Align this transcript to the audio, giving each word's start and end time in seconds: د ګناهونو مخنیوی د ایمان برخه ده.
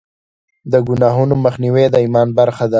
د 0.71 0.73
ګناهونو 0.87 1.33
مخنیوی 1.45 1.85
د 1.89 1.95
ایمان 2.03 2.27
برخه 2.39 2.63
ده. 2.67 2.69